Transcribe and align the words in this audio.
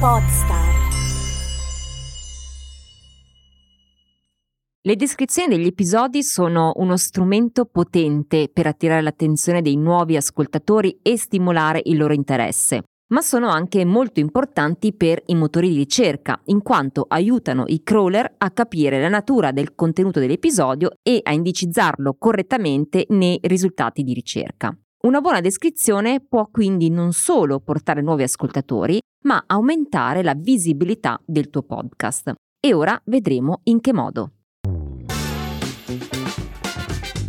Podstar. 0.00 0.88
Le 4.80 4.96
descrizioni 4.96 5.54
degli 5.54 5.66
episodi 5.66 6.22
sono 6.22 6.72
uno 6.76 6.96
strumento 6.96 7.66
potente 7.66 8.48
per 8.50 8.66
attirare 8.66 9.02
l'attenzione 9.02 9.60
dei 9.60 9.76
nuovi 9.76 10.16
ascoltatori 10.16 11.00
e 11.02 11.18
stimolare 11.18 11.82
il 11.84 11.98
loro 11.98 12.14
interesse, 12.14 12.82
ma 13.08 13.20
sono 13.20 13.48
anche 13.48 13.84
molto 13.84 14.20
importanti 14.20 14.94
per 14.94 15.22
i 15.26 15.34
motori 15.34 15.68
di 15.68 15.76
ricerca, 15.76 16.40
in 16.46 16.62
quanto 16.62 17.04
aiutano 17.06 17.64
i 17.66 17.82
crawler 17.82 18.36
a 18.38 18.50
capire 18.52 19.02
la 19.02 19.10
natura 19.10 19.52
del 19.52 19.74
contenuto 19.74 20.18
dell'episodio 20.18 20.92
e 21.02 21.20
a 21.22 21.34
indicizzarlo 21.34 22.16
correttamente 22.18 23.04
nei 23.10 23.38
risultati 23.42 24.02
di 24.02 24.14
ricerca. 24.14 24.74
Una 25.02 25.22
buona 25.22 25.40
descrizione 25.40 26.20
può 26.20 26.48
quindi 26.50 26.90
non 26.90 27.12
solo 27.12 27.58
portare 27.60 28.02
nuovi 28.02 28.22
ascoltatori, 28.22 29.00
ma 29.24 29.44
aumentare 29.46 30.22
la 30.22 30.34
visibilità 30.36 31.18
del 31.24 31.48
tuo 31.48 31.62
podcast. 31.62 32.34
E 32.60 32.74
ora 32.74 33.00
vedremo 33.06 33.60
in 33.64 33.80
che 33.80 33.94
modo. 33.94 34.32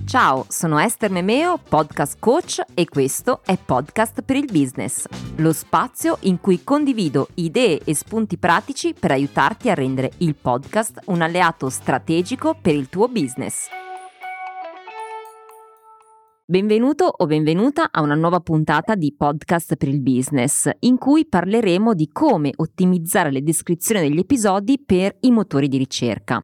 Ciao, 0.06 0.46
sono 0.50 0.80
Esther 0.80 1.12
Memeo, 1.12 1.58
podcast 1.58 2.18
coach 2.20 2.62
e 2.74 2.90
questo 2.90 3.40
è 3.46 3.58
Podcast 3.58 4.22
per 4.24 4.36
il 4.36 4.50
Business, 4.52 5.06
lo 5.38 5.54
spazio 5.54 6.18
in 6.24 6.42
cui 6.42 6.66
condivido 6.66 7.30
idee 7.36 7.80
e 7.86 7.96
spunti 7.96 8.38
pratici 8.38 8.94
per 8.94 9.12
aiutarti 9.12 9.70
a 9.70 9.74
rendere 9.74 10.12
il 10.18 10.36
podcast 10.36 11.04
un 11.06 11.22
alleato 11.22 11.70
strategico 11.70 12.54
per 12.62 12.76
il 12.76 12.90
tuo 12.90 13.08
business. 13.08 13.70
Benvenuto 16.52 17.06
o 17.06 17.28
benvenuta 17.28 17.92
a 17.92 18.02
una 18.02 18.14
nuova 18.14 18.42
puntata 18.42 18.96
di 18.96 19.16
Podcast 19.18 19.78
per 19.78 19.88
il 19.88 20.02
Business, 20.02 20.70
in 20.80 20.98
cui 20.98 21.26
parleremo 21.26 21.94
di 21.94 22.10
come 22.12 22.52
ottimizzare 22.54 23.32
le 23.32 23.42
descrizioni 23.42 24.02
degli 24.02 24.20
episodi 24.20 24.78
per 24.78 25.16
i 25.22 25.32
motori 25.32 25.70
di 25.70 25.78
ricerca. 25.78 26.42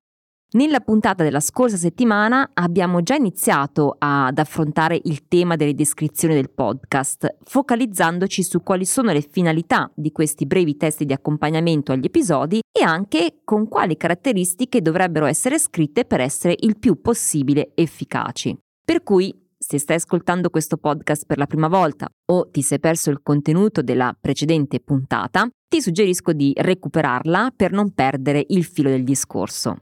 Nella 0.51 0.79
puntata 0.79 1.25
della 1.25 1.41
scorsa 1.41 1.75
settimana 1.75 2.51
abbiamo 2.53 3.03
già 3.03 3.15
iniziato 3.15 3.97
ad 3.99 4.37
affrontare 4.37 4.97
il 5.03 5.27
tema 5.27 5.57
delle 5.57 5.73
descrizioni 5.73 6.35
del 6.35 6.51
podcast, 6.51 7.39
focalizzandoci 7.43 8.43
su 8.43 8.63
quali 8.63 8.85
sono 8.85 9.11
le 9.11 9.27
finalità 9.29 9.91
di 9.93 10.13
questi 10.13 10.45
brevi 10.45 10.77
testi 10.77 11.03
di 11.03 11.11
accompagnamento 11.11 11.91
agli 11.91 12.05
episodi 12.05 12.61
e 12.71 12.81
anche 12.81 13.41
con 13.43 13.67
quali 13.67 13.97
caratteristiche 13.97 14.81
dovrebbero 14.81 15.25
essere 15.25 15.59
scritte 15.59 16.05
per 16.05 16.21
essere 16.21 16.55
il 16.59 16.77
più 16.79 17.01
possibile 17.01 17.71
efficaci. 17.75 18.57
Per 18.85 19.03
cui 19.03 19.46
se 19.69 19.79
stai 19.79 19.97
ascoltando 19.97 20.49
questo 20.49 20.77
podcast 20.77 21.25
per 21.25 21.37
la 21.37 21.45
prima 21.45 21.67
volta 21.67 22.07
o 22.31 22.49
ti 22.49 22.61
sei 22.61 22.79
perso 22.79 23.09
il 23.09 23.19
contenuto 23.21 23.81
della 23.81 24.15
precedente 24.17 24.79
puntata, 24.79 25.45
ti 25.67 25.81
suggerisco 25.81 26.31
di 26.31 26.53
recuperarla 26.55 27.51
per 27.53 27.73
non 27.73 27.93
perdere 27.93 28.45
il 28.47 28.63
filo 28.63 28.89
del 28.89 29.03
discorso. 29.03 29.75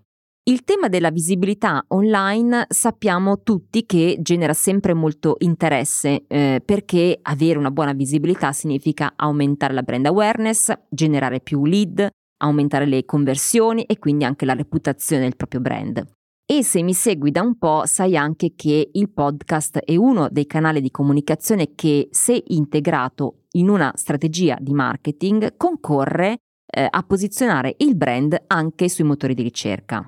Il 0.47 0.63
tema 0.63 0.87
della 0.87 1.11
visibilità 1.11 1.85
online 1.89 2.65
sappiamo 2.69 3.43
tutti 3.43 3.85
che 3.85 4.17
genera 4.21 4.53
sempre 4.53 4.95
molto 4.95 5.35
interesse 5.39 6.23
eh, 6.27 6.63
perché 6.65 7.19
avere 7.21 7.59
una 7.59 7.71
buona 7.71 7.93
visibilità 7.93 8.53
significa 8.53 9.13
aumentare 9.15 9.75
la 9.75 9.83
brand 9.83 10.07
awareness, 10.07 10.73
generare 10.89 11.41
più 11.41 11.63
lead, 11.63 12.09
aumentare 12.37 12.87
le 12.87 13.05
conversioni 13.05 13.83
e 13.83 13.99
quindi 13.99 14.23
anche 14.23 14.45
la 14.45 14.53
reputazione 14.53 15.21
del 15.21 15.35
proprio 15.35 15.61
brand. 15.61 16.03
E 16.47 16.63
se 16.63 16.83
mi 16.83 16.93
segui 16.93 17.31
da 17.31 17.41
un 17.41 17.57
po' 17.57 17.87
sai 17.87 18.15
anche 18.15 18.53
che 18.55 18.91
il 18.91 19.09
podcast 19.09 19.79
è 19.79 19.95
uno 19.95 20.29
dei 20.29 20.45
canali 20.45 20.79
di 20.79 20.91
comunicazione 20.91 21.73
che 21.73 22.07
se 22.11 22.43
integrato 22.47 23.45
in 23.53 23.67
una 23.67 23.91
strategia 23.95 24.55
di 24.59 24.71
marketing 24.71 25.57
concorre 25.57 26.37
eh, 26.67 26.87
a 26.87 27.01
posizionare 27.01 27.73
il 27.79 27.95
brand 27.95 28.43
anche 28.45 28.89
sui 28.89 29.05
motori 29.05 29.33
di 29.33 29.41
ricerca. 29.41 30.07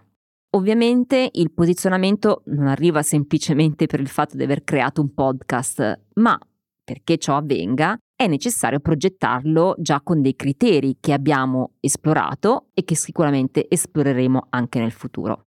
Ovviamente 0.51 1.29
il 1.33 1.51
posizionamento 1.51 2.43
non 2.45 2.67
arriva 2.67 3.01
semplicemente 3.01 3.87
per 3.87 3.99
il 3.99 4.07
fatto 4.07 4.37
di 4.37 4.43
aver 4.43 4.63
creato 4.63 5.01
un 5.01 5.15
podcast, 5.15 6.01
ma 6.15 6.37
perché 6.83 7.17
ciò 7.17 7.37
avvenga 7.37 7.97
è 8.15 8.27
necessario 8.27 8.79
progettarlo 8.79 9.75
già 9.79 10.01
con 10.01 10.21
dei 10.21 10.35
criteri 10.35 10.97
che 10.99 11.13
abbiamo 11.13 11.73
esplorato 11.79 12.67
e 12.75 12.83
che 12.83 12.95
sicuramente 12.95 13.67
esploreremo 13.67 14.47
anche 14.51 14.79
nel 14.79 14.91
futuro. 14.91 15.46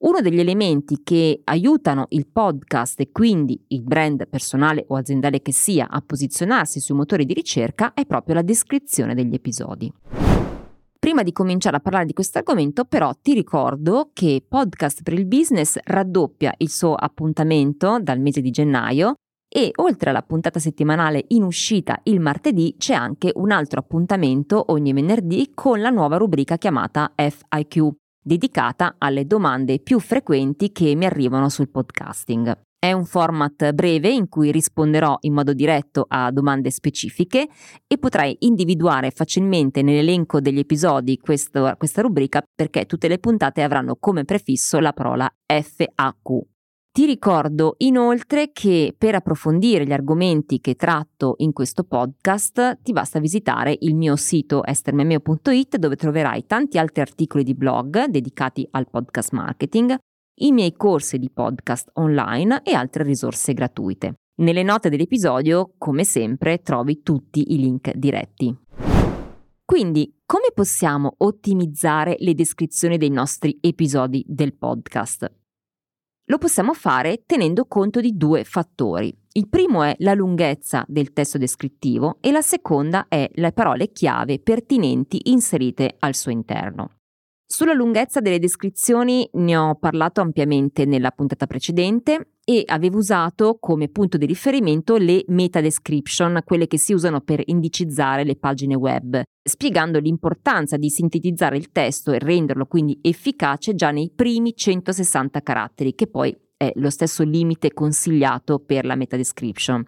Uno 0.00 0.20
degli 0.20 0.38
elementi 0.38 1.00
che 1.02 1.40
aiutano 1.42 2.06
il 2.10 2.28
podcast 2.28 3.00
e 3.00 3.10
quindi 3.10 3.60
il 3.68 3.82
brand 3.82 4.28
personale 4.28 4.84
o 4.86 4.94
aziendale 4.94 5.42
che 5.42 5.52
sia 5.52 5.88
a 5.90 6.00
posizionarsi 6.00 6.78
sui 6.78 6.94
motori 6.94 7.24
di 7.24 7.34
ricerca 7.34 7.94
è 7.94 8.06
proprio 8.06 8.36
la 8.36 8.42
descrizione 8.42 9.16
degli 9.16 9.34
episodi. 9.34 9.92
Prima 11.00 11.24
di 11.24 11.32
cominciare 11.32 11.78
a 11.78 11.80
parlare 11.80 12.04
di 12.04 12.12
questo 12.12 12.38
argomento, 12.38 12.84
però, 12.84 13.12
ti 13.20 13.34
ricordo 13.34 14.10
che 14.12 14.44
Podcast 14.46 15.02
per 15.02 15.14
il 15.14 15.26
Business 15.26 15.76
raddoppia 15.82 16.54
il 16.58 16.70
suo 16.70 16.94
appuntamento 16.94 17.98
dal 18.00 18.20
mese 18.20 18.40
di 18.40 18.50
gennaio 18.50 19.14
e 19.48 19.72
oltre 19.76 20.10
alla 20.10 20.22
puntata 20.22 20.60
settimanale 20.60 21.24
in 21.28 21.42
uscita 21.42 21.98
il 22.04 22.20
martedì 22.20 22.76
c'è 22.78 22.94
anche 22.94 23.32
un 23.34 23.50
altro 23.50 23.80
appuntamento 23.80 24.66
ogni 24.68 24.92
venerdì 24.92 25.50
con 25.54 25.80
la 25.80 25.90
nuova 25.90 26.18
rubrica 26.18 26.56
chiamata 26.56 27.12
FIQ, 27.16 27.94
dedicata 28.28 28.96
alle 28.98 29.26
domande 29.26 29.80
più 29.80 29.98
frequenti 29.98 30.70
che 30.70 30.94
mi 30.94 31.06
arrivano 31.06 31.48
sul 31.48 31.70
podcasting. 31.70 32.66
È 32.78 32.92
un 32.92 33.06
format 33.06 33.72
breve 33.72 34.10
in 34.10 34.28
cui 34.28 34.52
risponderò 34.52 35.16
in 35.22 35.32
modo 35.32 35.52
diretto 35.52 36.04
a 36.06 36.30
domande 36.30 36.70
specifiche 36.70 37.48
e 37.88 37.98
potrai 37.98 38.36
individuare 38.40 39.10
facilmente 39.10 39.82
nell'elenco 39.82 40.40
degli 40.40 40.60
episodi 40.60 41.18
questo, 41.18 41.74
questa 41.76 42.02
rubrica 42.02 42.40
perché 42.54 42.84
tutte 42.84 43.08
le 43.08 43.18
puntate 43.18 43.62
avranno 43.62 43.96
come 43.98 44.24
prefisso 44.24 44.78
la 44.78 44.92
parola 44.92 45.28
FAQ. 45.44 46.57
Ti 46.98 47.06
ricordo 47.06 47.76
inoltre 47.78 48.50
che 48.50 48.92
per 48.98 49.14
approfondire 49.14 49.86
gli 49.86 49.92
argomenti 49.92 50.60
che 50.60 50.74
tratto 50.74 51.36
in 51.36 51.52
questo 51.52 51.84
podcast 51.84 52.80
ti 52.82 52.90
basta 52.90 53.20
visitare 53.20 53.76
il 53.82 53.94
mio 53.94 54.16
sito 54.16 54.64
estermemeo.it 54.64 55.76
dove 55.76 55.94
troverai 55.94 56.46
tanti 56.46 56.76
altri 56.76 57.02
articoli 57.02 57.44
di 57.44 57.54
blog 57.54 58.06
dedicati 58.06 58.66
al 58.72 58.90
podcast 58.90 59.30
marketing, 59.30 59.96
i 60.40 60.50
miei 60.50 60.72
corsi 60.72 61.18
di 61.18 61.30
podcast 61.30 61.88
online 61.92 62.62
e 62.64 62.74
altre 62.74 63.04
risorse 63.04 63.54
gratuite. 63.54 64.14
Nelle 64.38 64.64
note 64.64 64.88
dell'episodio, 64.88 65.74
come 65.78 66.02
sempre, 66.02 66.62
trovi 66.62 67.02
tutti 67.04 67.52
i 67.52 67.58
link 67.58 67.92
diretti. 67.94 68.52
Quindi, 69.64 70.12
come 70.26 70.48
possiamo 70.52 71.14
ottimizzare 71.18 72.16
le 72.18 72.34
descrizioni 72.34 72.98
dei 72.98 73.10
nostri 73.10 73.56
episodi 73.60 74.24
del 74.26 74.52
podcast? 74.56 75.37
Lo 76.30 76.36
possiamo 76.36 76.74
fare 76.74 77.22
tenendo 77.24 77.64
conto 77.64 78.00
di 78.00 78.14
due 78.14 78.44
fattori. 78.44 79.16
Il 79.32 79.48
primo 79.48 79.82
è 79.82 79.94
la 80.00 80.12
lunghezza 80.12 80.84
del 80.86 81.14
testo 81.14 81.38
descrittivo 81.38 82.18
e 82.20 82.30
la 82.32 82.42
seconda 82.42 83.06
è 83.08 83.30
le 83.32 83.52
parole 83.52 83.92
chiave 83.92 84.38
pertinenti 84.38 85.30
inserite 85.30 85.96
al 85.98 86.14
suo 86.14 86.30
interno. 86.30 86.97
Sulla 87.50 87.72
lunghezza 87.72 88.20
delle 88.20 88.38
descrizioni 88.38 89.26
ne 89.32 89.56
ho 89.56 89.74
parlato 89.76 90.20
ampiamente 90.20 90.84
nella 90.84 91.10
puntata 91.10 91.46
precedente 91.46 92.32
e 92.44 92.62
avevo 92.66 92.98
usato 92.98 93.56
come 93.58 93.88
punto 93.88 94.18
di 94.18 94.26
riferimento 94.26 94.98
le 94.98 95.24
meta 95.28 95.62
description, 95.62 96.42
quelle 96.44 96.66
che 96.66 96.76
si 96.76 96.92
usano 96.92 97.22
per 97.22 97.40
indicizzare 97.46 98.24
le 98.24 98.36
pagine 98.36 98.74
web, 98.74 99.22
spiegando 99.42 99.98
l'importanza 99.98 100.76
di 100.76 100.90
sintetizzare 100.90 101.56
il 101.56 101.72
testo 101.72 102.12
e 102.12 102.18
renderlo 102.18 102.66
quindi 102.66 102.98
efficace 103.00 103.74
già 103.74 103.92
nei 103.92 104.12
primi 104.14 104.54
160 104.54 105.40
caratteri, 105.40 105.94
che 105.94 106.06
poi 106.06 106.36
è 106.54 106.70
lo 106.74 106.90
stesso 106.90 107.22
limite 107.22 107.72
consigliato 107.72 108.58
per 108.58 108.84
la 108.84 108.94
meta 108.94 109.16
description. 109.16 109.82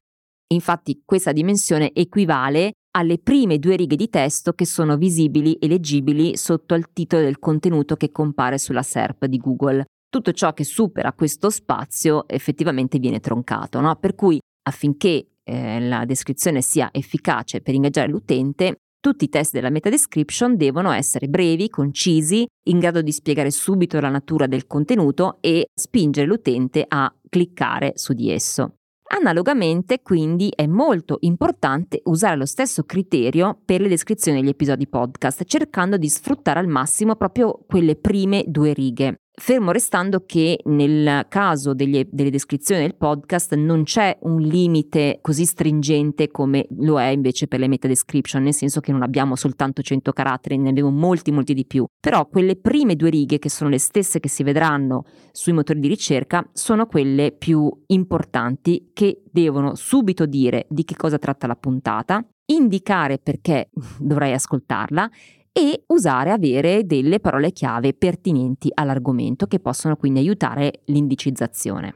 Infatti 0.53 1.03
questa 1.05 1.33
dimensione 1.33 1.93
equivale 1.93 2.73
alle 2.93 3.19
prime 3.19 3.59
due 3.59 3.77
righe 3.77 3.97
di 3.97 4.09
testo 4.09 4.53
che 4.53 4.67
sono 4.67 4.97
visibili 4.97 5.55
e 5.55 5.69
leggibili 5.69 6.37
sotto 6.37 6.75
al 6.75 6.93
titolo 6.93 7.23
del 7.23 7.39
contenuto 7.39 7.97
che 7.97 8.11
compare 8.11 8.59
sulla 8.59 8.83
SERP 8.83 9.27
di 9.27 9.39
Google. 9.39 9.85
Tutto 10.09 10.33
ciò 10.33 10.53
che 10.53 10.65
supera 10.65 11.13
questo 11.13 11.51
spazio 11.51 12.27
effettivamente 12.29 12.99
viene 12.99 13.21
troncato, 13.21 13.81
no? 13.81 13.95
per 13.97 14.15
cui 14.15 14.41
affinché 14.63 15.29
eh, 15.45 15.81
la 15.81 16.05
descrizione 16.05 16.63
sia 16.63 16.89
efficace 16.93 17.61
per 17.61 17.75
ingaggiare 17.75 18.09
l'utente, 18.09 18.81
tutti 19.01 19.25
i 19.25 19.29
test 19.29 19.53
della 19.53 19.71
meta 19.71 19.89
description 19.89 20.57
devono 20.57 20.91
essere 20.91 21.29
brevi, 21.29 21.71
concisi, 21.71 22.47
in 22.67 22.79
grado 22.79 23.01
di 23.01 23.13
spiegare 23.13 23.51
subito 23.51 23.99
la 23.99 24.11
natura 24.11 24.47
del 24.47 24.67
contenuto 24.67 25.39
e 25.41 25.69
spingere 25.75 26.27
l'utente 26.27 26.85
a 26.87 27.13
cliccare 27.29 27.93
su 27.95 28.13
di 28.13 28.31
esso. 28.31 28.80
Analogamente, 29.13 30.03
quindi, 30.03 30.53
è 30.55 30.69
molto 30.69 31.17
importante 31.23 32.01
usare 32.05 32.37
lo 32.37 32.47
stesso 32.47 32.85
criterio 32.85 33.59
per 33.65 33.81
le 33.81 33.89
descrizioni 33.89 34.41
degli 34.41 34.51
episodi 34.51 34.87
podcast, 34.87 35.43
cercando 35.45 35.97
di 35.97 36.09
sfruttare 36.09 36.61
al 36.61 36.69
massimo 36.69 37.17
proprio 37.17 37.59
quelle 37.67 37.97
prime 37.97 38.45
due 38.47 38.73
righe. 38.73 39.23
Fermo 39.41 39.73
restando 39.73 40.25
che 40.27 40.61
nel 40.65 41.25
caso 41.29 41.73
degli, 41.73 42.07
delle 42.11 42.31
descrizioni 42.31 42.83
del 42.83 42.95
podcast 42.95 43.55
non 43.55 43.85
c'è 43.85 44.19
un 44.23 44.43
limite 44.43 45.19
così 45.23 45.47
stringente 45.47 46.31
come 46.31 46.67
lo 46.77 47.01
è 47.01 47.07
invece 47.07 47.49
per 47.49 47.59
le 47.59 47.67
meta 47.67 47.89
description, 47.89 48.43
nel 48.43 48.53
senso 48.53 48.81
che 48.81 48.93
non 48.93 49.03
abbiamo 49.03 49.37
soltanto 49.37 49.81
100 49.81 50.13
caratteri, 50.13 50.59
ne 50.59 50.69
abbiamo 50.69 50.91
molti, 50.91 51.33
molti 51.33 51.55
di 51.55 51.65
più. 51.65 51.87
Però 51.99 52.27
quelle 52.29 52.57
prime 52.57 52.97
due 52.97 53.09
righe, 53.09 53.39
che 53.39 53.49
sono 53.49 53.71
le 53.71 53.79
stesse 53.79 54.21
che 54.21 54.29
si 54.29 54.43
vedranno 54.43 55.05
sui 55.33 55.55
motori 55.55 55.81
di 55.81 55.89
ricerca, 55.89 56.47
sono 56.53 56.85
quelle 56.85 57.33
più 57.33 57.71
importanti 57.87 58.91
che 58.93 59.23
devono 59.33 59.75
subito 59.75 60.27
dire 60.27 60.67
di 60.69 60.85
che 60.85 60.97
cosa 60.97 61.19
tratta 61.19 61.47
la 61.47 61.57
puntata, 61.57 62.23
indicare 62.47 63.19
perché 63.19 63.71
dovrai 63.99 64.35
ascoltarla 64.35 65.11
e 65.53 65.85
usare, 65.89 66.31
avere 66.31 66.85
delle 66.85 67.21
parole 67.21 67.53
chiave 67.53 67.95
pertinenti 67.95 68.71
all'argomento 68.73 69.47
che 69.47 69.61
possono 69.61 69.97
quindi 69.97 70.21
aiutare 70.21 70.83
l'indicizzazione. 70.87 71.95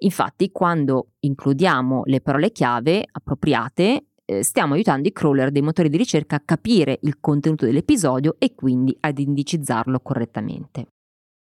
Infatti, 0.00 0.50
quando 0.50 1.12
includiamo 1.20 2.02
le 2.04 2.20
parole 2.20 2.50
chiave 2.50 3.04
appropriate, 3.10 4.06
eh, 4.24 4.42
stiamo 4.42 4.74
aiutando 4.74 5.08
i 5.08 5.12
crawler 5.12 5.50
dei 5.50 5.62
motori 5.62 5.88
di 5.88 5.96
ricerca 5.96 6.36
a 6.36 6.42
capire 6.44 6.98
il 7.02 7.20
contenuto 7.20 7.64
dell'episodio 7.64 8.36
e 8.38 8.54
quindi 8.54 8.96
ad 9.00 9.18
indicizzarlo 9.18 10.00
correttamente. 10.00 10.93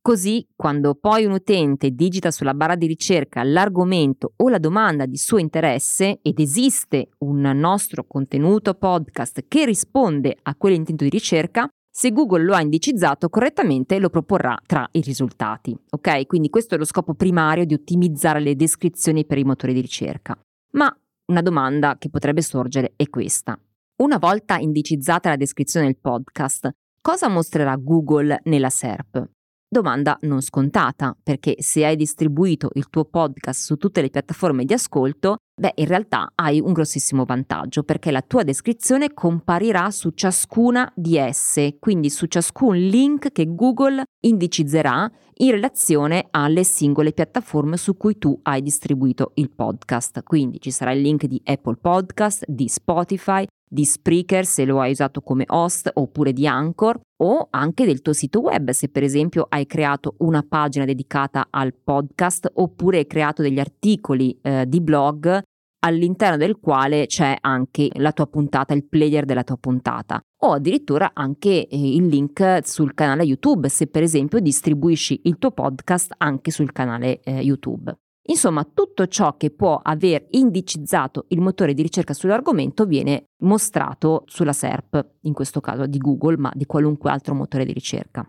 Così, 0.06 0.48
quando 0.56 0.94
poi 0.94 1.26
un 1.26 1.32
utente 1.32 1.90
digita 1.90 2.30
sulla 2.30 2.54
barra 2.54 2.76
di 2.76 2.86
ricerca 2.86 3.42
l'argomento 3.42 4.34
o 4.36 4.50
la 4.50 4.60
domanda 4.60 5.08
di 5.08 5.18
suo 5.18 5.40
interesse 5.40 6.20
ed 6.22 6.38
esiste 6.38 7.10
un 7.22 7.42
nostro 7.56 8.06
contenuto 8.06 8.76
podcast 8.76 9.46
che 9.48 9.66
risponde 9.66 10.38
a 10.44 10.54
quell'intento 10.54 11.06
di 11.06 11.10
ricerca, 11.10 11.68
se 11.92 12.12
Google 12.12 12.44
lo 12.44 12.54
ha 12.54 12.62
indicizzato 12.62 13.30
correttamente 13.30 13.98
lo 13.98 14.12
proporrà 14.12 14.56
tra 14.64 14.88
i 14.92 15.02
risultati. 15.02 15.76
Ok? 15.90 16.28
Quindi 16.28 16.52
questo 16.52 16.76
è 16.76 16.78
lo 16.78 16.86
scopo 16.86 17.16
primario 17.16 17.66
di 17.66 17.74
ottimizzare 17.74 18.40
le 18.42 18.56
descrizioni 18.56 19.26
per 19.26 19.40
i 19.40 19.44
motori 19.44 19.74
di 19.74 19.82
ricerca. 19.82 20.40
Ma 20.74 20.96
una 21.32 21.42
domanda 21.42 21.98
che 21.98 22.12
potrebbe 22.12 22.44
sorgere 22.44 22.94
è 22.96 23.10
questa. 23.10 23.60
Una 24.04 24.20
volta 24.20 24.60
indicizzata 24.60 25.30
la 25.30 25.36
descrizione 25.36 25.88
del 25.88 25.98
podcast, 25.98 26.70
cosa 27.02 27.28
mostrerà 27.28 27.76
Google 27.76 28.42
nella 28.44 28.70
SERP? 28.70 29.34
Domanda 29.68 30.18
non 30.22 30.42
scontata, 30.42 31.18
perché 31.22 31.56
se 31.60 31.86
hai 31.86 31.96
distribuito 31.96 32.70
il 32.76 32.88
tuo 32.90 33.06
podcast 33.06 33.64
su 33.64 33.78
tutte 33.78 34.02
le 34.02 34.10
piattaforme 34.10 34.64
di 34.64 34.74
ascolto, 34.74 35.38
beh, 35.60 35.74
in 35.76 35.88
realtà 35.88 36.32
hai 36.36 36.62
un 36.62 36.72
grossissimo 36.72 37.26
vantaggio, 37.26 37.84
perché 37.84 38.12
la 38.12 38.22
tua 38.22 38.44
descrizione 38.44 39.14
comparirà 39.14 39.90
su 39.90 40.12
ciascuna 40.12 40.92
di 40.96 41.18
esse, 41.18 41.78
quindi 41.80 42.12
su 42.12 42.28
ciascun 42.28 42.76
link 42.76 43.32
che 43.32 43.54
Google 43.56 44.04
indicizzerà 44.22 45.12
in 45.38 45.52
relazione 45.52 46.28
alle 46.30 46.64
singole 46.64 47.12
piattaforme 47.12 47.76
su 47.76 47.98
cui 47.98 48.18
tu 48.18 48.40
hai 48.44 48.62
distribuito 48.62 49.32
il 49.36 49.52
podcast. 49.52 50.22
Quindi 50.24 50.62
ci 50.62 50.72
sarà 50.72 50.92
il 50.92 51.02
link 51.02 51.26
di 51.26 51.42
Apple 51.44 51.78
Podcast, 51.82 52.46
di 52.48 52.68
Spotify, 52.68 53.46
di 53.68 53.86
Spreaker 53.86 54.46
se 54.46 54.66
lo 54.66 54.80
hai 54.80 54.92
usato 54.92 55.22
come 55.22 55.46
host 55.48 55.90
oppure 55.94 56.34
di 56.34 56.48
Anchor 56.48 57.00
o 57.18 57.48
anche 57.50 57.86
del 57.86 58.02
tuo 58.02 58.14
sito 58.14 58.42
web 58.42 58.70
se 58.72 58.90
per 58.90 59.04
esempio 59.04 59.46
hai 59.50 59.66
creato 59.66 60.16
una 60.20 60.46
pagina 60.48 60.86
dedicata 60.86 61.48
al 61.50 61.74
podcast 61.74 62.52
oppure 62.54 63.00
hai 63.00 63.08
creato 63.08 63.42
degli 63.42 63.60
articoli 63.60 64.38
eh, 64.42 64.66
di 64.68 64.82
blog 64.82 65.42
all'interno 65.86 66.38
del 66.38 66.60
quale 66.60 67.06
c'è 67.06 67.38
anche 67.40 67.90
la 67.94 68.12
tua 68.12 68.26
puntata, 68.26 68.74
il 68.74 68.86
player 68.86 69.24
della 69.24 69.44
tua 69.44 69.58
puntata 69.58 70.20
o 70.42 70.54
addirittura 70.54 71.12
anche 71.14 71.68
eh, 71.68 71.96
il 71.96 72.08
link 72.08 72.60
sul 72.64 72.94
canale 72.94 73.24
YouTube 73.24 73.70
se 73.70 73.88
per 73.88 74.04
esempio 74.04 74.40
distribuisci 74.40 75.22
il 75.26 75.38
tuo 75.38 75.52
podcast 75.52 76.14
anche 76.18 76.52
sul 76.52 76.72
canale 76.72 77.20
eh, 77.22 77.40
YouTube. 77.42 77.96
Insomma, 78.28 78.64
tutto 78.64 79.08
ciò 79.08 79.38
che 79.38 79.52
può 79.52 79.80
aver 79.82 80.26
indicizzato 80.32 81.26
il 81.30 81.42
motore 81.42 81.74
di 81.74 81.84
ricerca 81.84 82.14
sull'argomento 82.14 82.86
viene 82.86 83.26
mostrato 83.44 84.24
sulla 84.26 84.54
SERP, 84.54 85.18
in 85.22 85.34
questo 85.34 85.62
caso 85.62 85.86
di 85.86 86.00
Google, 86.00 86.38
ma 86.38 86.52
di 86.56 86.66
qualunque 86.66 87.12
altro 87.12 87.36
motore 87.36 87.66
di 87.66 87.74
ricerca. 87.74 88.28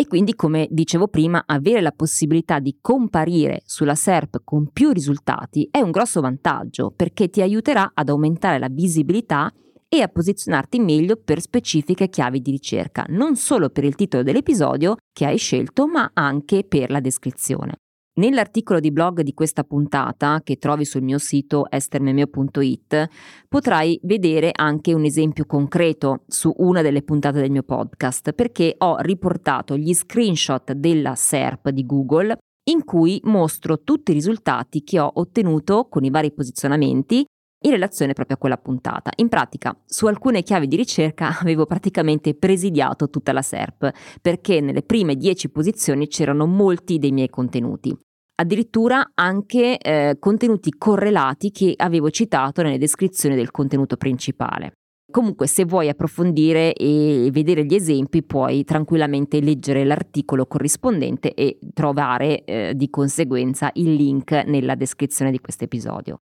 E 0.00 0.06
quindi, 0.06 0.34
come 0.34 0.68
dicevo 0.70 1.08
prima, 1.08 1.42
avere 1.46 1.80
la 1.80 1.92
possibilità 1.92 2.60
di 2.60 2.78
comparire 2.80 3.62
sulla 3.64 3.96
SERP 3.96 4.42
con 4.44 4.70
più 4.70 4.92
risultati 4.92 5.66
è 5.70 5.80
un 5.80 5.90
grosso 5.90 6.20
vantaggio 6.20 6.92
perché 6.94 7.28
ti 7.28 7.40
aiuterà 7.40 7.92
ad 7.94 8.08
aumentare 8.10 8.58
la 8.58 8.68
visibilità 8.68 9.52
e 9.88 10.02
a 10.02 10.08
posizionarti 10.08 10.78
meglio 10.78 11.16
per 11.16 11.40
specifiche 11.40 12.10
chiavi 12.10 12.42
di 12.42 12.50
ricerca, 12.50 13.06
non 13.08 13.34
solo 13.34 13.70
per 13.70 13.84
il 13.84 13.94
titolo 13.94 14.22
dell'episodio 14.22 14.96
che 15.10 15.24
hai 15.24 15.38
scelto, 15.38 15.88
ma 15.88 16.10
anche 16.12 16.64
per 16.64 16.90
la 16.90 17.00
descrizione. 17.00 17.78
Nell'articolo 18.18 18.80
di 18.80 18.90
blog 18.90 19.20
di 19.20 19.32
questa 19.32 19.62
puntata, 19.62 20.40
che 20.42 20.56
trovi 20.56 20.84
sul 20.84 21.02
mio 21.02 21.18
sito 21.18 21.70
estermemeo.it, 21.70 23.08
potrai 23.48 24.00
vedere 24.02 24.50
anche 24.52 24.92
un 24.92 25.04
esempio 25.04 25.44
concreto 25.46 26.24
su 26.26 26.52
una 26.56 26.82
delle 26.82 27.02
puntate 27.02 27.40
del 27.40 27.52
mio 27.52 27.62
podcast, 27.62 28.32
perché 28.32 28.74
ho 28.78 28.96
riportato 28.98 29.76
gli 29.76 29.94
screenshot 29.94 30.72
della 30.72 31.14
SERP 31.14 31.68
di 31.68 31.86
Google 31.86 32.36
in 32.70 32.84
cui 32.84 33.20
mostro 33.22 33.84
tutti 33.84 34.10
i 34.10 34.14
risultati 34.14 34.82
che 34.82 34.98
ho 34.98 35.08
ottenuto 35.14 35.86
con 35.88 36.02
i 36.02 36.10
vari 36.10 36.32
posizionamenti 36.32 37.24
in 37.60 37.70
relazione 37.70 38.14
proprio 38.14 38.34
a 38.34 38.40
quella 38.40 38.58
puntata. 38.58 39.12
In 39.18 39.28
pratica, 39.28 39.80
su 39.86 40.06
alcune 40.06 40.42
chiavi 40.42 40.66
di 40.66 40.74
ricerca 40.74 41.38
avevo 41.38 41.66
praticamente 41.66 42.34
presidiato 42.34 43.10
tutta 43.10 43.30
la 43.30 43.42
SERP, 43.42 43.92
perché 44.20 44.60
nelle 44.60 44.82
prime 44.82 45.14
10 45.14 45.50
posizioni 45.50 46.08
c'erano 46.08 46.46
molti 46.46 46.98
dei 46.98 47.12
miei 47.12 47.28
contenuti 47.28 47.96
addirittura 48.40 49.10
anche 49.14 49.78
eh, 49.78 50.16
contenuti 50.18 50.72
correlati 50.78 51.50
che 51.50 51.74
avevo 51.76 52.10
citato 52.10 52.62
nelle 52.62 52.78
descrizioni 52.78 53.34
del 53.34 53.50
contenuto 53.50 53.96
principale. 53.96 54.72
Comunque 55.10 55.46
se 55.46 55.64
vuoi 55.64 55.88
approfondire 55.88 56.74
e 56.74 57.30
vedere 57.32 57.64
gli 57.64 57.74
esempi 57.74 58.22
puoi 58.22 58.62
tranquillamente 58.64 59.40
leggere 59.40 59.84
l'articolo 59.84 60.46
corrispondente 60.46 61.32
e 61.32 61.58
trovare 61.72 62.44
eh, 62.44 62.72
di 62.76 62.90
conseguenza 62.90 63.70
il 63.74 63.94
link 63.94 64.32
nella 64.46 64.74
descrizione 64.74 65.30
di 65.30 65.40
questo 65.40 65.64
episodio. 65.64 66.18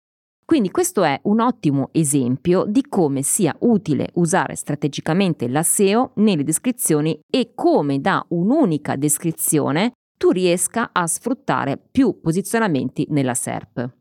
Quindi 0.46 0.70
questo 0.70 1.04
è 1.04 1.20
un 1.24 1.40
ottimo 1.40 1.90
esempio 1.92 2.64
di 2.66 2.84
come 2.88 3.22
sia 3.22 3.54
utile 3.60 4.10
usare 4.14 4.56
strategicamente 4.56 5.46
la 5.46 5.62
SEO 5.62 6.12
nelle 6.14 6.42
descrizioni 6.42 7.20
e 7.30 7.52
come 7.54 8.00
da 8.00 8.24
un'unica 8.30 8.96
descrizione 8.96 9.92
tu 10.20 10.32
riesca 10.32 10.90
a 10.92 11.06
sfruttare 11.06 11.78
più 11.78 12.20
posizionamenti 12.20 13.06
nella 13.08 13.32
SERP. 13.32 13.96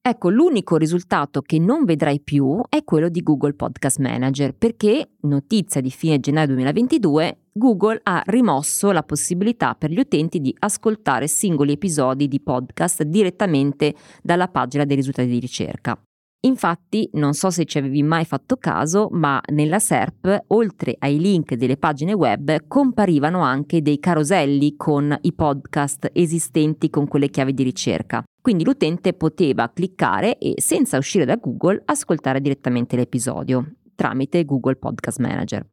Ecco, 0.00 0.30
l'unico 0.30 0.78
risultato 0.78 1.42
che 1.42 1.58
non 1.58 1.84
vedrai 1.84 2.20
più 2.20 2.62
è 2.66 2.82
quello 2.82 3.10
di 3.10 3.22
Google 3.22 3.52
Podcast 3.52 3.98
Manager, 3.98 4.54
perché, 4.54 5.16
notizia 5.20 5.82
di 5.82 5.90
fine 5.90 6.18
gennaio 6.18 6.46
2022, 6.46 7.40
Google 7.52 8.00
ha 8.04 8.22
rimosso 8.24 8.90
la 8.90 9.02
possibilità 9.02 9.74
per 9.74 9.90
gli 9.90 9.98
utenti 9.98 10.40
di 10.40 10.56
ascoltare 10.60 11.28
singoli 11.28 11.72
episodi 11.72 12.26
di 12.26 12.40
podcast 12.40 13.02
direttamente 13.02 13.94
dalla 14.22 14.48
pagina 14.48 14.86
dei 14.86 14.96
risultati 14.96 15.28
di 15.28 15.40
ricerca. 15.40 16.00
Infatti, 16.42 17.08
non 17.14 17.34
so 17.34 17.50
se 17.50 17.66
ci 17.66 17.76
avevi 17.76 18.02
mai 18.02 18.24
fatto 18.24 18.56
caso, 18.56 19.08
ma 19.10 19.40
nella 19.52 19.78
SERP, 19.78 20.44
oltre 20.48 20.96
ai 20.98 21.18
link 21.18 21.54
delle 21.54 21.76
pagine 21.76 22.14
web, 22.14 22.66
comparivano 22.66 23.40
anche 23.40 23.82
dei 23.82 23.98
caroselli 23.98 24.74
con 24.76 25.16
i 25.20 25.34
podcast 25.34 26.08
esistenti 26.12 26.88
con 26.88 27.06
quelle 27.08 27.28
chiavi 27.28 27.52
di 27.52 27.62
ricerca. 27.62 28.22
Quindi 28.40 28.64
l'utente 28.64 29.12
poteva 29.12 29.70
cliccare 29.70 30.38
e, 30.38 30.54
senza 30.56 30.96
uscire 30.96 31.26
da 31.26 31.36
Google, 31.36 31.82
ascoltare 31.84 32.40
direttamente 32.40 32.96
l'episodio 32.96 33.74
tramite 34.00 34.46
Google 34.46 34.76
Podcast 34.76 35.18
Manager. 35.18 35.69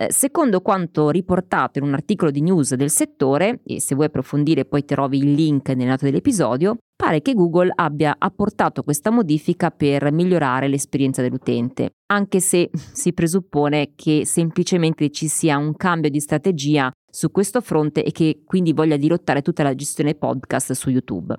Eh, 0.00 0.12
secondo 0.12 0.60
quanto 0.60 1.10
riportato 1.10 1.80
in 1.80 1.84
un 1.84 1.92
articolo 1.92 2.30
di 2.30 2.40
news 2.40 2.72
del 2.74 2.88
settore, 2.88 3.62
e 3.64 3.80
se 3.80 3.96
vuoi 3.96 4.06
approfondire 4.06 4.64
poi 4.64 4.84
trovi 4.84 5.18
il 5.18 5.32
link 5.32 5.70
nelle 5.70 5.88
note 5.88 6.04
dell'episodio, 6.04 6.76
pare 6.94 7.20
che 7.20 7.34
Google 7.34 7.72
abbia 7.74 8.14
apportato 8.16 8.84
questa 8.84 9.10
modifica 9.10 9.72
per 9.72 10.12
migliorare 10.12 10.68
l'esperienza 10.68 11.20
dell'utente, 11.20 11.94
anche 12.12 12.38
se 12.38 12.70
si 12.92 13.12
presuppone 13.12 13.94
che 13.96 14.24
semplicemente 14.24 15.10
ci 15.10 15.26
sia 15.26 15.58
un 15.58 15.74
cambio 15.74 16.10
di 16.10 16.20
strategia 16.20 16.92
su 17.10 17.32
questo 17.32 17.60
fronte 17.60 18.04
e 18.04 18.12
che 18.12 18.42
quindi 18.44 18.72
voglia 18.72 18.96
dirottare 18.96 19.42
tutta 19.42 19.64
la 19.64 19.74
gestione 19.74 20.14
podcast 20.14 20.74
su 20.74 20.90
YouTube. 20.90 21.36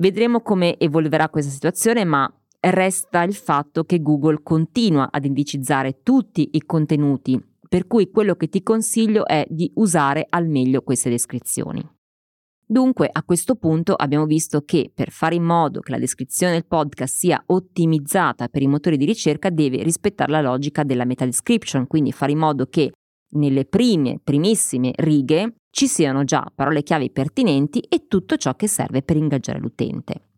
Vedremo 0.00 0.40
come 0.40 0.78
evolverà 0.78 1.28
questa 1.28 1.52
situazione, 1.52 2.04
ma 2.06 2.32
resta 2.58 3.22
il 3.22 3.34
fatto 3.34 3.84
che 3.84 4.00
Google 4.00 4.40
continua 4.42 5.10
ad 5.12 5.26
indicizzare 5.26 6.00
tutti 6.02 6.48
i 6.52 6.62
contenuti 6.64 7.47
per 7.68 7.86
cui 7.86 8.10
quello 8.10 8.34
che 8.34 8.48
ti 8.48 8.62
consiglio 8.62 9.26
è 9.26 9.46
di 9.48 9.70
usare 9.74 10.26
al 10.28 10.48
meglio 10.48 10.82
queste 10.82 11.10
descrizioni. 11.10 11.86
Dunque, 12.70 13.08
a 13.10 13.22
questo 13.22 13.54
punto 13.54 13.94
abbiamo 13.94 14.26
visto 14.26 14.62
che 14.62 14.90
per 14.94 15.10
fare 15.10 15.34
in 15.34 15.42
modo 15.42 15.80
che 15.80 15.90
la 15.90 15.98
descrizione 15.98 16.52
del 16.52 16.66
podcast 16.66 17.14
sia 17.14 17.42
ottimizzata 17.46 18.48
per 18.48 18.60
i 18.60 18.66
motori 18.66 18.98
di 18.98 19.06
ricerca 19.06 19.48
deve 19.48 19.82
rispettare 19.82 20.30
la 20.30 20.42
logica 20.42 20.84
della 20.84 21.06
meta 21.06 21.24
description, 21.24 21.86
quindi 21.86 22.12
fare 22.12 22.32
in 22.32 22.38
modo 22.38 22.66
che 22.66 22.92
nelle 23.30 23.64
prime, 23.64 24.20
primissime 24.22 24.92
righe 24.96 25.54
ci 25.70 25.86
siano 25.86 26.24
già 26.24 26.50
parole 26.54 26.82
chiave 26.82 27.10
pertinenti 27.10 27.80
e 27.80 28.06
tutto 28.06 28.36
ciò 28.36 28.54
che 28.54 28.68
serve 28.68 29.02
per 29.02 29.16
ingaggiare 29.16 29.58
l'utente. 29.58 30.28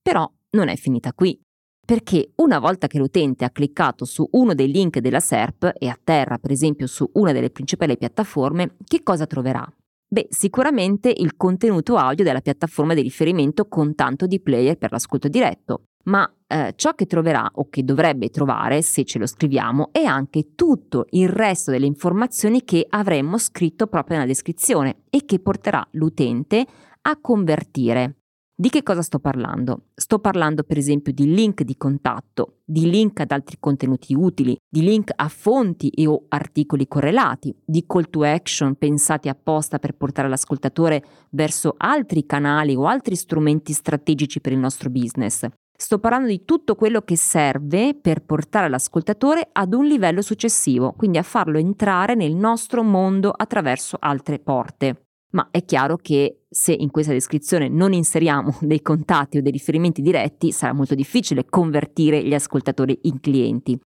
Però 0.00 0.30
non 0.50 0.68
è 0.68 0.76
finita 0.76 1.12
qui, 1.12 1.40
perché 1.84 2.32
una 2.36 2.58
volta 2.58 2.86
che 2.86 2.98
l'utente 2.98 3.44
ha 3.44 3.50
cliccato 3.50 4.04
su 4.04 4.26
uno 4.32 4.54
dei 4.54 4.70
link 4.70 4.98
della 4.98 5.20
SERP 5.20 5.72
e 5.78 5.88
atterra 5.88 6.38
per 6.38 6.50
esempio 6.50 6.86
su 6.86 7.08
una 7.14 7.32
delle 7.32 7.50
principali 7.50 7.96
piattaforme, 7.96 8.76
che 8.86 9.02
cosa 9.02 9.26
troverà? 9.26 9.66
Beh, 10.06 10.28
sicuramente 10.30 11.12
il 11.14 11.36
contenuto 11.36 11.96
audio 11.96 12.24
della 12.24 12.40
piattaforma 12.40 12.94
di 12.94 13.02
riferimento 13.02 13.66
con 13.66 13.94
tanto 13.94 14.26
di 14.26 14.40
player 14.40 14.76
per 14.76 14.92
l'ascolto 14.92 15.28
diretto, 15.28 15.86
ma 16.04 16.30
eh, 16.46 16.72
ciò 16.76 16.94
che 16.94 17.06
troverà 17.06 17.50
o 17.54 17.68
che 17.68 17.82
dovrebbe 17.84 18.28
trovare, 18.28 18.82
se 18.82 19.04
ce 19.04 19.18
lo 19.18 19.26
scriviamo, 19.26 19.88
è 19.92 20.04
anche 20.04 20.54
tutto 20.54 21.06
il 21.10 21.28
resto 21.28 21.70
delle 21.70 21.86
informazioni 21.86 22.62
che 22.64 22.86
avremmo 22.88 23.38
scritto 23.38 23.86
proprio 23.86 24.16
nella 24.16 24.28
descrizione 24.28 25.02
e 25.10 25.24
che 25.24 25.40
porterà 25.40 25.86
l'utente 25.92 26.64
a 27.02 27.18
convertire. 27.20 28.23
Di 28.56 28.68
che 28.68 28.84
cosa 28.84 29.02
sto 29.02 29.18
parlando? 29.18 29.86
Sto 29.96 30.20
parlando 30.20 30.62
per 30.62 30.78
esempio 30.78 31.12
di 31.12 31.34
link 31.34 31.62
di 31.62 31.76
contatto, 31.76 32.58
di 32.64 32.88
link 32.88 33.18
ad 33.18 33.32
altri 33.32 33.56
contenuti 33.58 34.14
utili, 34.14 34.56
di 34.68 34.82
link 34.82 35.10
a 35.12 35.26
fonti 35.26 35.88
e 35.88 36.06
o 36.06 36.26
articoli 36.28 36.86
correlati, 36.86 37.52
di 37.64 37.84
call 37.84 38.08
to 38.08 38.22
action 38.22 38.76
pensati 38.76 39.28
apposta 39.28 39.80
per 39.80 39.96
portare 39.96 40.28
l'ascoltatore 40.28 41.02
verso 41.30 41.74
altri 41.76 42.26
canali 42.26 42.76
o 42.76 42.86
altri 42.86 43.16
strumenti 43.16 43.72
strategici 43.72 44.40
per 44.40 44.52
il 44.52 44.58
nostro 44.58 44.88
business. 44.88 45.48
Sto 45.76 45.98
parlando 45.98 46.28
di 46.28 46.44
tutto 46.44 46.76
quello 46.76 47.00
che 47.00 47.16
serve 47.16 47.98
per 48.00 48.22
portare 48.22 48.68
l'ascoltatore 48.68 49.48
ad 49.50 49.74
un 49.74 49.84
livello 49.84 50.22
successivo, 50.22 50.92
quindi 50.92 51.18
a 51.18 51.24
farlo 51.24 51.58
entrare 51.58 52.14
nel 52.14 52.36
nostro 52.36 52.84
mondo 52.84 53.32
attraverso 53.36 53.96
altre 53.98 54.38
porte 54.38 55.04
ma 55.34 55.48
è 55.50 55.64
chiaro 55.64 55.96
che 55.96 56.43
se 56.54 56.72
in 56.72 56.90
questa 56.90 57.12
descrizione 57.12 57.68
non 57.68 57.92
inseriamo 57.92 58.56
dei 58.62 58.80
contatti 58.80 59.38
o 59.38 59.42
dei 59.42 59.52
riferimenti 59.52 60.00
diretti 60.00 60.52
sarà 60.52 60.72
molto 60.72 60.94
difficile 60.94 61.44
convertire 61.44 62.22
gli 62.22 62.32
ascoltatori 62.32 62.98
in 63.02 63.20
clienti. 63.20 63.78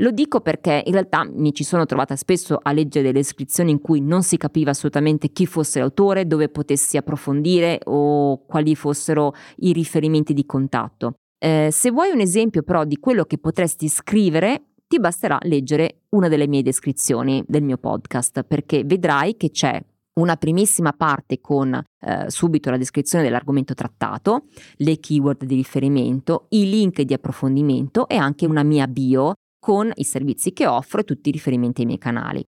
Lo 0.00 0.10
dico 0.10 0.40
perché 0.40 0.82
in 0.84 0.92
realtà 0.92 1.24
mi 1.24 1.54
ci 1.54 1.64
sono 1.64 1.86
trovata 1.86 2.16
spesso 2.16 2.58
a 2.60 2.72
leggere 2.72 3.06
delle 3.06 3.20
descrizioni 3.20 3.70
in 3.70 3.80
cui 3.80 4.00
non 4.00 4.22
si 4.22 4.36
capiva 4.36 4.70
assolutamente 4.72 5.30
chi 5.30 5.46
fosse 5.46 5.78
l'autore, 5.78 6.26
dove 6.26 6.50
potessi 6.50 6.98
approfondire 6.98 7.80
o 7.84 8.44
quali 8.44 8.74
fossero 8.74 9.32
i 9.58 9.72
riferimenti 9.72 10.34
di 10.34 10.44
contatto. 10.44 11.14
Eh, 11.38 11.68
se 11.70 11.90
vuoi 11.90 12.10
un 12.10 12.20
esempio 12.20 12.62
però 12.62 12.84
di 12.84 12.98
quello 12.98 13.24
che 13.24 13.38
potresti 13.38 13.88
scrivere, 13.88 14.64
ti 14.86 15.00
basterà 15.00 15.38
leggere 15.42 16.02
una 16.10 16.28
delle 16.28 16.46
mie 16.46 16.62
descrizioni 16.62 17.42
del 17.46 17.62
mio 17.62 17.78
podcast 17.78 18.42
perché 18.42 18.84
vedrai 18.84 19.36
che 19.36 19.50
c'è 19.50 19.82
una 20.20 20.36
primissima 20.36 20.92
parte 20.92 21.40
con 21.40 21.74
eh, 21.74 22.30
subito 22.30 22.70
la 22.70 22.76
descrizione 22.76 23.24
dell'argomento 23.24 23.74
trattato, 23.74 24.46
le 24.76 24.98
keyword 24.98 25.44
di 25.44 25.54
riferimento, 25.54 26.46
i 26.50 26.68
link 26.68 27.02
di 27.02 27.14
approfondimento 27.14 28.08
e 28.08 28.16
anche 28.16 28.46
una 28.46 28.62
mia 28.62 28.86
bio 28.86 29.34
con 29.58 29.90
i 29.94 30.04
servizi 30.04 30.52
che 30.52 30.66
offro 30.66 31.00
e 31.00 31.04
tutti 31.04 31.28
i 31.28 31.32
riferimenti 31.32 31.80
ai 31.80 31.86
miei 31.86 31.98
canali. 31.98 32.44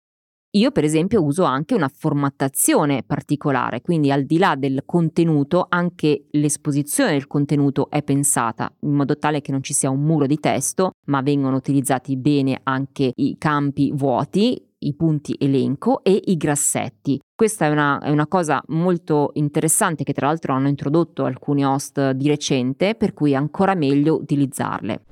Io 0.57 0.71
per 0.71 0.85
esempio 0.85 1.23
uso 1.23 1.45
anche 1.45 1.75
una 1.75 1.91
formattazione 1.93 3.03
particolare, 3.03 3.83
quindi 3.83 4.11
al 4.11 4.25
di 4.25 4.39
là 4.39 4.55
del 4.57 4.85
contenuto 4.87 5.67
anche 5.69 6.29
l'esposizione 6.31 7.11
del 7.11 7.27
contenuto 7.27 7.91
è 7.91 8.03
pensata 8.03 8.73
in 8.81 8.93
modo 8.93 9.19
tale 9.19 9.43
che 9.43 9.53
non 9.53 9.63
ci 9.63 9.75
sia 9.75 9.91
un 9.91 10.03
muro 10.03 10.27
di 10.27 10.39
testo, 10.39 10.93
ma 11.07 11.21
vengono 11.21 11.57
utilizzati 11.57 12.17
bene 12.17 12.61
anche 12.63 13.13
i 13.17 13.37
campi 13.39 13.93
vuoti 13.93 14.59
i 14.79 14.95
punti 14.95 15.37
elenco 15.39 16.03
e 16.03 16.21
i 16.27 16.37
grassetti. 16.37 17.21
Questa 17.35 17.67
è 17.67 17.69
una, 17.71 17.99
è 18.01 18.11
una, 18.11 18.27
cosa 18.27 18.63
molto 18.69 19.31
interessante 19.35 20.05
che 20.05 20.13
tra 20.13 20.27
l'altro 20.27 20.53
hanno 20.53 20.69
introdotto 20.69 21.25
alcuni 21.25 21.65
host 21.65 22.11
di 22.13 22.29
recente, 22.29 22.95
per 22.95 23.13
cui 23.15 23.33
è 23.33 23.37
ancora 23.37 23.75
meglio 23.75 24.17
utilizzarle. 24.17 25.05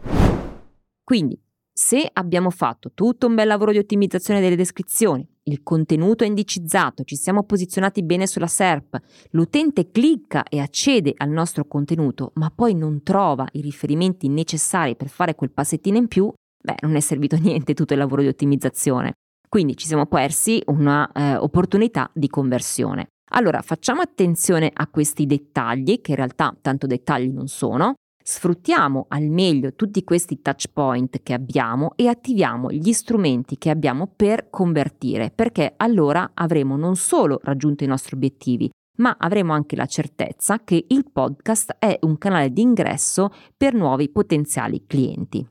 Quindi, 1.02 1.38
se 1.76 2.09
abbiamo 2.12 2.50
fatto 2.50 2.92
tutto 2.94 3.26
un 3.26 3.35
bel 3.35 3.49
lavoro 3.49 3.73
di 3.73 3.78
ottimizzazione 3.78 4.40
delle 4.40 4.56
descrizioni, 4.56 5.28
il 5.47 5.62
contenuto 5.62 6.25
è 6.25 6.26
indicizzato, 6.26 7.02
ci 7.02 7.16
siamo 7.16 7.42
posizionati 7.42 8.02
bene 8.02 8.26
sulla 8.26 8.47
SERP, 8.47 8.99
l'utente 9.30 9.90
clicca 9.90 10.44
e 10.44 10.61
accede 10.61 11.12
al 11.16 11.30
nostro 11.30 11.66
contenuto, 11.66 12.30
ma 12.35 12.50
poi 12.54 12.75
non 12.75 13.02
trova 13.02 13.47
i 13.52 13.61
riferimenti 13.61 14.28
necessari 14.28 14.97
per 14.97 15.09
fare 15.09 15.35
quel 15.35 15.50
passettino 15.50 15.99
in 15.99 16.09
più, 16.09 16.33
beh, 16.62 16.76
non 16.83 16.94
è 16.94 17.00
servito 17.00 17.37
niente 17.37 17.75
tutto 17.75 17.92
il 17.92 17.99
lavoro 17.99 18.23
di 18.23 18.28
ottimizzazione. 18.28 19.14
Quindi 19.54 19.76
ci 19.76 19.87
siamo 19.87 20.06
persi 20.06 20.61
un'opportunità 20.66 22.06
eh, 22.08 22.11
di 22.12 22.26
conversione. 22.26 23.06
Allora 23.34 23.62
facciamo 23.62 24.00
attenzione 24.00 24.68
a 24.75 24.88
questi 24.88 25.26
dettagli, 25.26 26.00
che 26.00 26.11
in 26.11 26.16
realtà 26.16 26.56
tanto 26.61 26.88
dettagli 26.88 27.28
non 27.28 27.46
sono, 27.46 27.94
sfruttiamo 28.20 29.06
al 29.11 29.28
meglio 29.28 29.75
tutti 29.75 30.02
questi 30.02 30.42
touch 30.42 30.73
point 30.73 31.23
che 31.23 31.34
abbiamo 31.34 31.92
e 31.94 32.08
attiviamo 32.08 32.73
gli 32.73 32.92
strumenti 32.92 33.56
che 33.56 33.70
abbiamo 33.70 34.08
per 34.08 34.50
convertire, 34.50 35.30
perché 35.32 35.75
allora 35.76 36.32
avremo 36.34 36.76
non 36.76 36.96
solo 36.96 37.38
raggiunto 37.44 37.84
i 37.84 37.87
nostri 37.87 38.16
obiettivi, 38.16 38.68
ma 38.96 39.14
avremo 39.16 39.52
anche 39.52 39.76
la 39.76 39.87
certezza 39.87 40.64
che 40.64 40.84
il 40.88 41.08
podcast 41.12 41.76
è 41.78 41.96
un 42.00 42.18
canale 42.18 42.52
di 42.52 42.62
ingresso 42.62 43.30
per 43.56 43.73
nuovi 43.73 44.08
potenziali 44.08 44.82
clienti. 44.84 45.46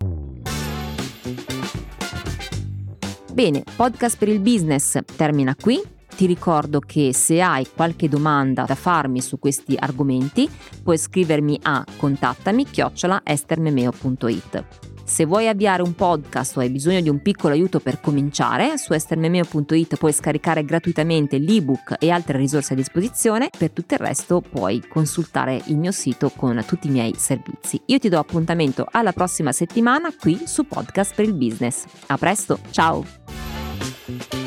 Bene, 3.33 3.63
podcast 3.75 4.19
per 4.19 4.27
il 4.27 4.39
business 4.39 4.99
termina 5.15 5.55
qui. 5.59 5.81
Ti 6.15 6.27
ricordo 6.27 6.79
che 6.79 7.15
se 7.15 7.41
hai 7.41 7.65
qualche 7.65 8.07
domanda 8.07 8.63
da 8.65 8.75
farmi 8.75 9.21
su 9.21 9.39
questi 9.39 9.75
argomenti, 9.75 10.47
puoi 10.83 10.99
scrivermi 10.99 11.59
a 11.63 11.83
contattami 11.97 12.63
chiocciola 12.65 13.21
estermemeo.it. 13.23 14.92
Se 15.05 15.25
vuoi 15.25 15.47
avviare 15.47 15.81
un 15.81 15.93
podcast 15.93 16.57
o 16.57 16.61
hai 16.61 16.69
bisogno 16.69 17.01
di 17.01 17.09
un 17.09 17.21
piccolo 17.21 17.53
aiuto 17.53 17.79
per 17.79 17.99
cominciare, 17.99 18.77
su 18.77 18.93
estermemeo.it 18.93 19.97
puoi 19.97 20.13
scaricare 20.13 20.63
gratuitamente 20.63 21.37
l'ebook 21.37 21.95
e 21.99 22.09
altre 22.09 22.37
risorse 22.37 22.73
a 22.73 22.75
disposizione. 22.75 23.49
Per 23.55 23.71
tutto 23.71 23.95
il 23.95 23.99
resto 23.99 24.41
puoi 24.41 24.81
consultare 24.87 25.61
il 25.65 25.77
mio 25.77 25.91
sito 25.91 26.31
con 26.35 26.63
tutti 26.65 26.87
i 26.87 26.91
miei 26.91 27.13
servizi. 27.17 27.81
Io 27.87 27.99
ti 27.99 28.09
do 28.09 28.17
appuntamento 28.17 28.87
alla 28.89 29.11
prossima 29.11 29.51
settimana 29.51 30.13
qui 30.17 30.43
su 30.45 30.65
Podcast 30.65 31.13
per 31.13 31.25
il 31.25 31.33
Business. 31.33 31.85
A 32.07 32.17
presto, 32.17 32.59
ciao! 32.71 34.42